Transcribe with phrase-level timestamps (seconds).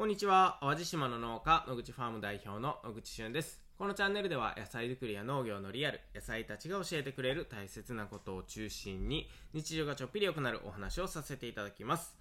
[0.00, 0.56] こんにちは。
[0.62, 3.60] 淡路島の農家、野口ファーム代表の野口俊です。
[3.76, 12.16] このチャンネルでは野菜作りや農業のリアル、野菜たちが教えてくれる大切なことを中心に、日常がちょっぴり良くなるお話をさせていただきます。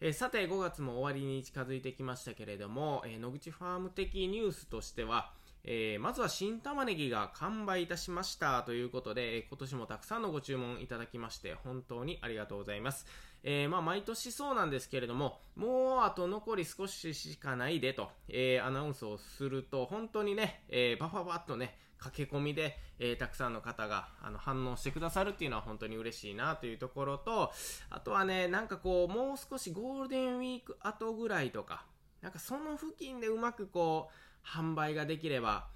[0.00, 5.32] えー、さて、5月も終わりに近づいてきましたけれども、えー、野口ファーム的ニュースとしては、
[5.68, 13.06] えー、まずは新玉ねぎが完売いたしましたということで、今年もたくさんのご注文いただきまして、本当にありがとうございます。
[13.42, 27.52] えー、まあ、毎年そうなんですけれども、もうあと残り少ししかないでと、えー、アナウンスをすると、本当にね、えー、バファバッとね、駆け込みで、えー、たくさんの方があの反応してくださるっていうのは本当に嬉しいなというところと、
[27.90, 31.84] あとはね、なんかこう、もう少しゴールデンウィーク後ぐらいとか、
[32.22, 34.14] なんかその付近でうまくこう、
[34.46, 35.68] 販売ができれば、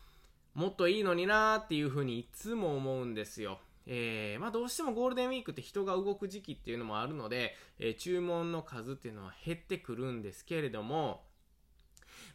[0.54, 3.60] もっといいのになーっていうふうにいつも思うんですよ。
[3.86, 11.24] えー、まあどうしてもゴールデンウィークって人が動く時期っていうのもあるので、えー、注文の数っていうのは減ってくるんですけれども、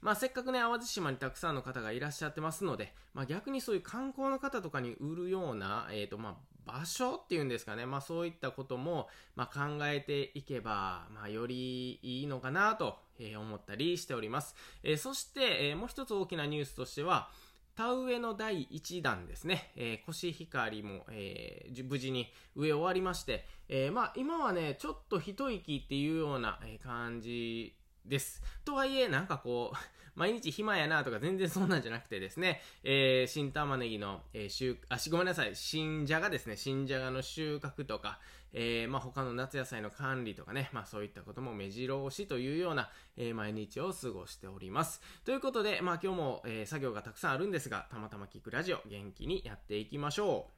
[0.02, 12.98] まあせっかくね、淡路島にたくさんの方がいらっしゃってますので、まあ逆にそういう観光の方とかに売るような、えっ、ー、とまあ場所っていうんですかね、まあそういったことも、まあ、考えていけば、まあよりいいのかなと、
[13.38, 14.56] 思ったりしております。
[14.84, 17.30] え、そして、え、もう一つ大きなニュースとしては、
[17.76, 28.42] 田植えの第1弾ですね、えー、コシヒカリも、えー、無事に植え終わりまして、えー、まあ今はね、ちょっと一息っていうような感じです。
[28.64, 29.78] とはいえ、なんかこう、
[30.18, 38.22] 毎日暇やなとか全然そんなんじゃなくてですね、えー、新玉ねぎの、えー、収、あ、ごめんなさい、新じゃがですね、新じゃがの収穫とか、
[38.58, 45.02] えー、まあ、他の夏野菜の管理とかね、まあ、そういったことも目白押しというような、えー、毎日を過ごしております。
[45.26, 50.54] ということで、まあ、今日も、えー、作業がたくさんあるんですが、たまたま聞くラジオ、元気にやっていきましょう。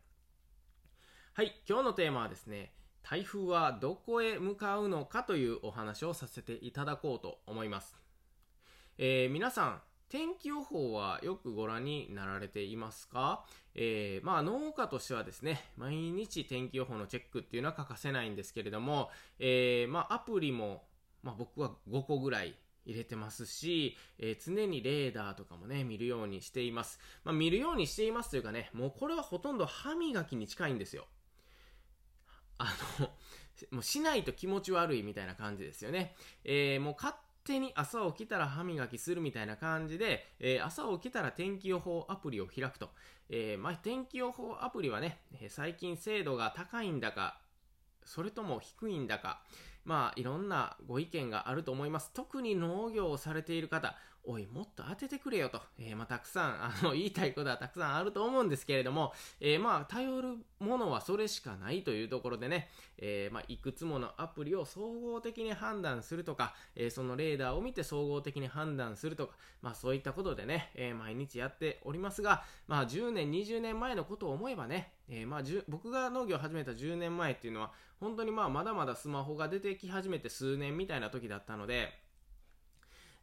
[1.34, 7.96] はい、今日のテーマはですね、台風はどこへ向かうのかというお話をさせていただこうと思います。
[9.00, 13.44] えー、皆さん、天気予報はよくご覧になられていますか？
[13.76, 20.86] えー、まあ農家としてはですね、毎日天気予報のチェックっていうのは欠かせないんですけれども、えー、まあアプリも、
[21.24, 27.00] まあ僕は5個ぐらい入れてますし、えー、常にレーダーとかもね、見るようにしています。
[27.26, 31.06] まあ見るようにしていますというかね、もうこれはほとんど歯磨きに近いんですよ。
[32.60, 33.08] あの、
[33.72, 36.16] もうしないと気持ち悪いみたいな感じですよね。
[36.46, 37.14] えー、もう勝
[37.48, 42.90] 手に朝起きたら歯磨きするみたいな感じで、えー、朝起きたら天気予報アプリを開くと。
[43.30, 47.40] えー、まあ、天気予報アプリはね、最近精度が高いんだか、
[48.04, 49.42] それとも低いんだか、
[49.88, 52.12] まあ、いろんなご意見があると思います。
[52.14, 62.68] 特に農業をされている方、おい、もっと当ててくれよと、えー、まあ、たくさん、あの、言いたいことはたくさんあると思うんですけれども、えー、まあ、頼るものはそれしかないというところでね、
[62.98, 81.94] えー、まあ、いくつものアプリを総合的に判断するとか、えそのレーダーを見て総合的に判断するとか、まあ、そういったことでね、え毎日やっておりますが、まあ、10年、20年前のことを思えばね、えまあ、僕が農業を始めた10年前っていうのは、本当にまあ、まだまだスマホが出てき始めて数年みたいな時だったので、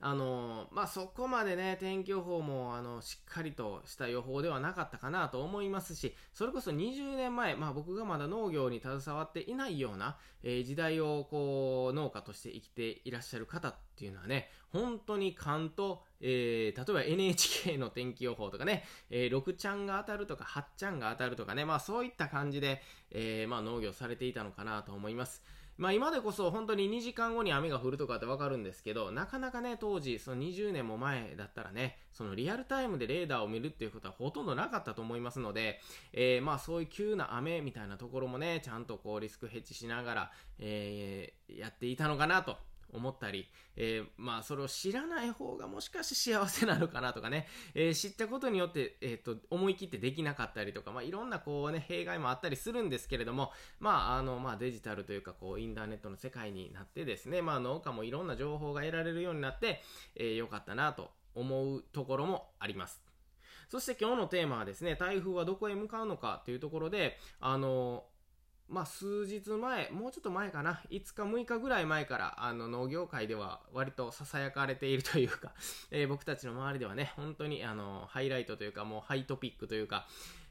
[0.06, 25.42] あのまあ、そこまでね、天気予報も、あの、しっかりとした予報ではなかったかなと思いますし、それこそ20年前、まあ僕がまだ農業に携わっていないような、えー、時代をこう、農家として生きていらっしゃる方っていうのはね、本当に勘と、えー、例えば NHK の天気予報とかね、えー、6ちゃんが当たるとか8ちゃんが当たるとかね、まあそういった感じで、えー、まあ農業されていたのかなと思います。
[25.76, 35.80] まあ今でこそ本当に2時間後に雨が降るとかってわかるんですけど、なかなかね、当時、その20年も前だったらね、そのリアルタイムでレーダーを見るっていうことはほとんどなかったと思いますので、
[36.12, 42.56] えー、まあそういう急な雨みたいなところもね、ちゃんとこうリスクヘッジしながら、えー、やっていたのかなと
[42.94, 43.46] 思ったり、
[43.76, 59.82] えー、まあそれを知らない方がもしかして幸せなのかなとかね、えー、知ったことによって、えっ、と、思い切ってできなかったりとか、まあいろんなこうね、弊害もあったりするんですけれども、まああの、まあデジタルというかこうインターネットの世界になってですね、まあ農家もいろんな情報が得られるようになって、
[60.16, 63.02] えー、よかったなと思うところもあります。
[63.68, 68.04] そして今日のテーマはですね、台風はどこへ向かうのかというところで、あの、
[68.68, 75.52] まあ、数日前、もうちょっと前かな、5日、6日ぐらい前から、あの、農業界では割と囁かれているというか、
[75.90, 80.06] えー、僕たちの周りではね、本当に、あの、ハイライトというか、もうハイトピックというか、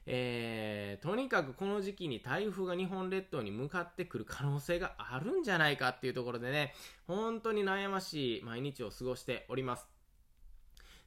[0.05, 6.75] えー、とにかくこの時期に台風が日本列島に向かってくる可能性があるんじゃないかっていうところでね、
[7.07, 9.87] 本当に悩ましい毎日を過ごしております。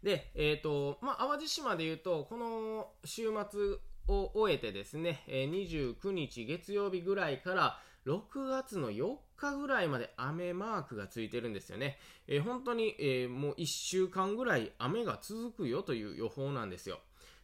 [0.03, 11.99] で、えっ、ー、と、まあ、淡路島で言うと、この週末、を終えてですね、29日月曜日ぐらいから6月の4日ぐらいまで雨マークがついてるんですよね。
[12.29, 17.01] えー、本当に、えー、もう1週間ぐらい雨が続くよという予報なんですよ。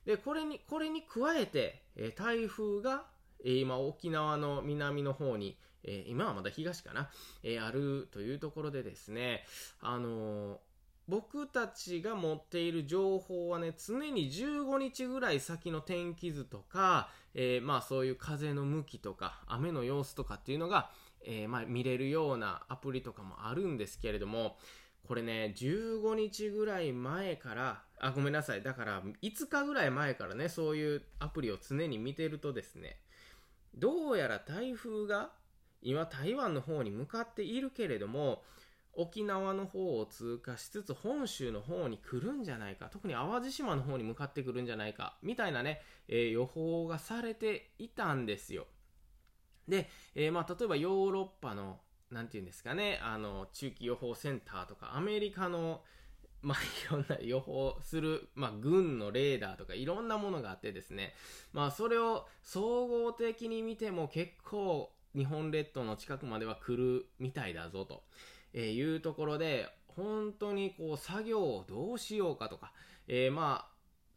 [0.06, 3.06] で、これに、これに加えて、え台風が、
[3.44, 7.10] え今沖縄の南の方に、え今はまだ東かな、
[7.42, 9.44] えあるというところでですね、
[9.80, 10.60] あの
[11.12, 20.90] 僕たちが持っている情報はね、常に15日ぐらい先の天気図とか、えー、まあそういう風の向きとか、雨の様子とかっていうのが、
[21.26, 24.56] えー、まあ見れるようなアプリとかもあるんですけれども、
[25.06, 28.62] これね、15日ぐらい前から、あ、ごめんなさい。
[28.62, 32.96] だから、5日ぐらい前からね、そういうアプリを常に見てるとですね、
[33.74, 35.30] どうやら台風が
[35.82, 38.42] 今台湾の方に向かっているけれども、
[38.94, 48.66] 沖縄の方を通過しつつ本州の方に来るんじゃないか特に淡路島の方に向かってくるんじゃないかみたいなね、えー、予報がされていたんですよ
[49.66, 51.78] で、えー、まあ例えばヨーロッパの
[52.10, 55.82] 何て言うんですかねあの中期予報センターとかアメリカの
[56.42, 61.14] まあ、いろんな予報する、まあ、軍のレーダーとかいろんなものがあってですね、
[61.52, 68.02] まあ、それを総合的に見ても結構日本列島の近くまでは来るみたいだぞと。
[68.54, 72.72] えー、いうところで、本当にこう作業をどうしようかとか、
[73.08, 73.72] えー、まあ、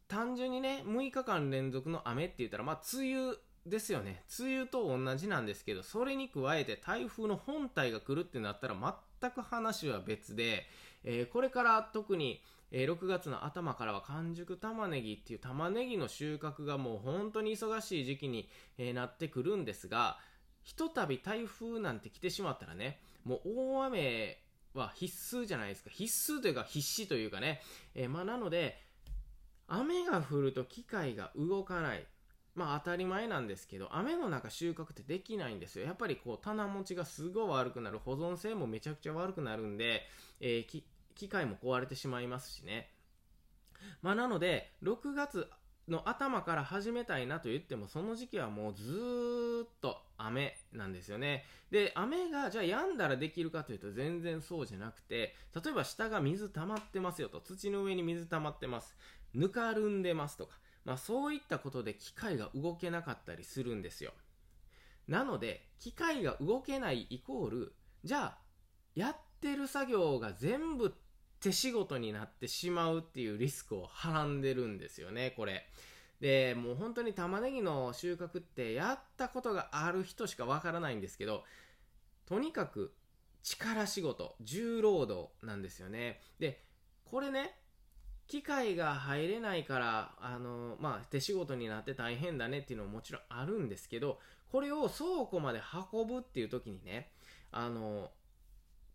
[0.08, 3.36] 単純にね、6日間連続の雨って言ったら、まあ、梅雨
[3.66, 4.24] ですよね。
[4.40, 8.76] 梅雨と同じなんですけど、それに加えて台風の本体が来るってなったら
[9.22, 10.66] 全く話は別で、
[11.04, 20.20] えー、これから特に、えー、6月の頭からは完熟玉ねぎっていう玉ねぎの収穫がもう本当に忙しい時期に、えー、なってくるんですが、
[20.62, 24.38] ひとたび台風なんて来てしまったらね、もう大雨
[24.74, 25.90] は必須じゃないですか。
[25.90, 27.62] 必須というか必死というかね。
[27.96, 28.78] えー、まあなので、
[29.68, 32.06] 雨が降ると機械が動かない。
[32.54, 35.86] まあ当たり前なんですけど、雨の中収穫ってできないんですよ。
[35.86, 38.00] やっぱりこう棚持ちがすごい悪くなる。
[38.00, 40.04] 保存性もめちゃくちゃ悪くなるんで、
[40.40, 40.84] えー、
[41.16, 42.92] 機械も壊れてしまいますしね。
[44.02, 45.50] まあなので、6月
[45.88, 51.46] の頭から始めたいなと言っても、その時期はもうずーっと雨なんですよね。
[51.70, 58.96] で、雨がじゃあ止んだらできるかというと全然そうじゃなくて、例えば下が水溜まってますよと、土の上に水溜まってます。
[59.34, 64.12] ぬかるんでますとか、まあそういったことで機械が動けなかったりするんですよ。
[65.08, 68.38] なので、機械が動けないイコール、じゃあ、
[68.96, 70.96] やってる作業が全部
[71.46, 75.68] 手仕事になってしまうっていうリスクをはらんでるんですよね、これ。
[76.20, 81.44] で、もう本当に玉ねぎの収穫ってやったことがある人しかわからないんですけど、
[82.26, 82.96] とにかく
[83.44, 86.20] 力仕事、重労働なんですよね。
[86.40, 86.64] で、
[87.04, 87.56] これね、
[88.26, 94.20] 機械が入れないから、あの、まあ、手仕事になって大変だねっていうのももちろんあるんですけど、
[94.52, 95.62] これを倉庫まで
[95.94, 97.12] 運ぶっていう時にね、
[97.52, 98.10] あの、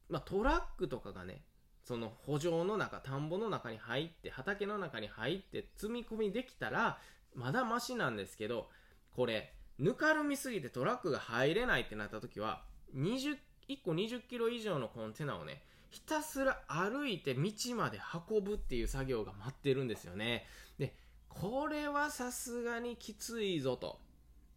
[0.08, 1.44] まあ、トラックとかがね、
[1.84, 6.98] その補助の中、田んぼの中に入って、畑の中に入って積み込みできたら、
[7.34, 8.68] まだマシなんですけど、
[9.14, 12.62] これ、ぬかるみすぎてトラックが入れないってなった時は、
[12.94, 13.36] 20、
[13.68, 20.46] 1個20キロ以上のコンテナをね、ひたすら歩いて道まで運ぶっていう作業が待ってるんですよね。
[20.78, 20.94] で、
[21.28, 23.98] これはさすがにきついぞと。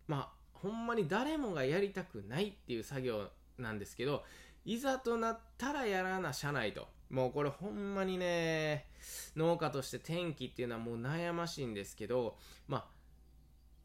[0.08, 4.24] まあ、ほんまに誰もがやりたくないっていう作業なんですけど、
[4.66, 6.88] いざとなったらやらなしゃないと。
[7.14, 8.88] もうこれほんまにね、
[9.36, 12.36] 農家として天気っていうのはもう悩ましいんですけど、
[12.68, 12.86] まあ、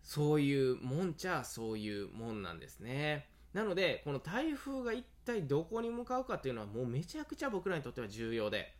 [0.02, 3.28] そういうもんちゃそういうもんなんですね。
[3.52, 8.74] なので、この台風が一体どこに向かうかっていうのはもうめちゃくちゃ僕らにとっては重要で。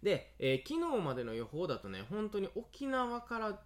[0.00, 3.60] で、えー、昨日までの予報だとね、本当に沖縄から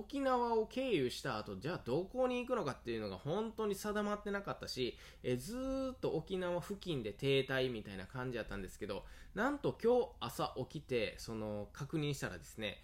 [0.00, 9.04] 沖縄を経由した後、じゃあどこに行くのかっていうのが本当に定まってなかったし、えずっと沖縄付近で停滞みたいな感じだったんですけど、
[9.34, 12.82] なんと今日朝起きて、その確認したらですね、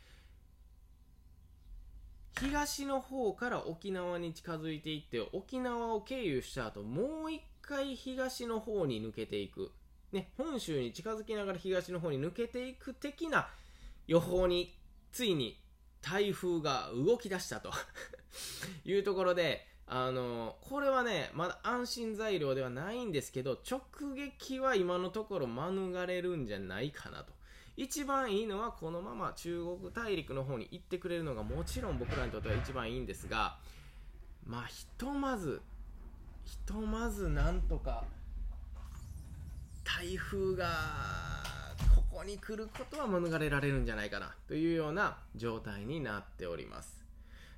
[2.38, 9.72] 東の方から沖縄に近づいていって、沖縄を経由した後、もう一回東の方に抜けていく。
[10.12, 13.48] ね、本州に近づきながら東の方に抜けていく的な
[14.06, 14.78] 予報に
[15.12, 15.58] ついに
[16.02, 17.72] 台風が動き出したと
[18.84, 23.80] いうところで、あの、これはね、まだ安心材料ではないんですけど、直
[24.14, 27.32] 撃は今のところ免れるんじゃないかなと。
[27.76, 33.58] 一番いいのはこのまま中国大陸の方に行ってくれるのがもちろん僕らにとっては一番いいんですが、
[34.44, 35.60] まあ、ひとまず、
[36.44, 38.04] ひとまずなんとか、
[39.84, 40.66] 台風が
[42.26, 47.04] に来ることは免れられるんじゃないかなというような状態になっております。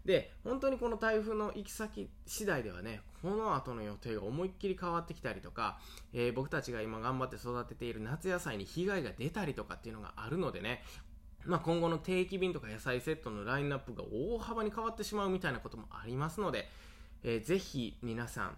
[0.04, 5.78] で、本当にこの台風の行き先次第ではね、この後の予定が思いっきり変わってきたりとか、
[6.12, 10.82] えー、僕たちが今頑張って育てている夏野菜に被害が出たりとかっていうのがあるのでね、
[11.44, 16.68] まあ、今後の定期便とか野菜セットのラインナップが大幅に変わってしまうみたいなこともありますので、
[17.22, 18.56] えー、ぜひ皆さん、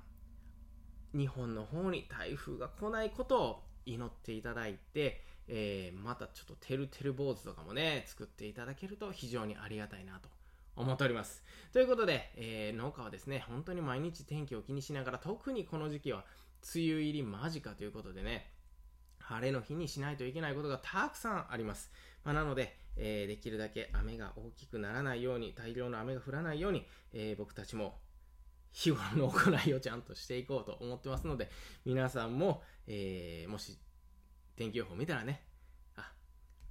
[1.16, 10.28] 日本の方に台風が来ないことを祈っていただいて、えー、またちょっとてるてる坊主とかもね、作っていただけると非常にありがたいなと
[10.76, 11.42] 思っております。
[11.72, 16.24] ということで、えー、農家はですね、本当に毎日天気を気にしながら、特にこの時期は
[16.74, 18.52] 梅雨入り間近ということでね、
[19.18, 21.90] 晴れの日にしないといけないことがたくさんあります。
[22.22, 27.98] まあ、なので、えー、できるだけ雨が大きくならないように、大量の雨が降らないように、えー、僕たちも
[28.70, 31.50] 日頃の行いをちゃんとしていこうと思ってますので、
[31.84, 33.78] 皆さんも、えー、もし
[34.60, 35.40] 天気予報見たらね、
[35.96, 36.12] あ、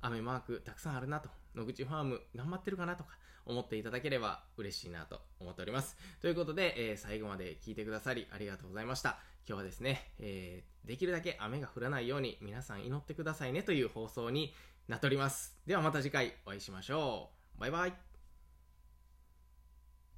[0.01, 3.17] 雨マークたくさんあるなと、野口ファーム頑張ってるかなとか
[3.48, 5.98] 思っていただければ嬉しいなと思っております。
[6.22, 9.17] ということで、えー、最後まで聞いてくださりありがとうございました。
[9.48, 14.53] 今日はですね、えー、できるだけ雨が降らないように皆さん祈ってくださいねという放送に
[14.88, 15.58] なっております。
[15.65, 17.60] ではまた次回お会いしましょう。
[17.60, 18.09] バイバイ。